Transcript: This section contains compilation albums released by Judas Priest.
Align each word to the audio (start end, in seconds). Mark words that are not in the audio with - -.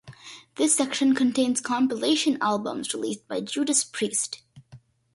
This 0.55 0.75
section 0.75 1.13
contains 1.13 1.61
compilation 1.61 2.39
albums 2.41 2.91
released 2.95 3.27
by 3.27 3.41
Judas 3.41 3.83
Priest. 3.83 4.41